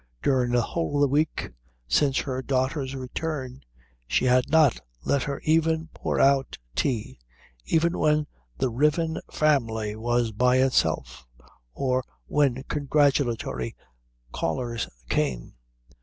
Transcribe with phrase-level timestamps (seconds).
[0.23, 1.51] During the whole of the week
[1.87, 3.61] since her daughter's return
[4.07, 7.19] she had not let her even pour out tea,
[7.65, 8.25] either when
[8.57, 11.27] the riven family was by itself
[11.75, 13.75] or when congratulatory
[14.31, 15.53] callers came.